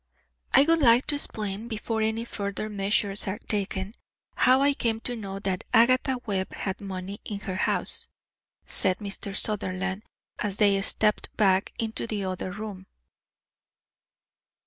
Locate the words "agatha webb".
5.75-6.53